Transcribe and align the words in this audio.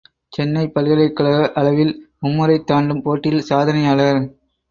சென்னை 0.33 0.63
பல்கலைக்கழக 0.67 1.51
அளவில் 1.53 1.91
மும்முறைத்தாண்டும் 2.21 3.03
போட்டியில் 3.03 3.47
சாதனையாளர். 3.49 4.21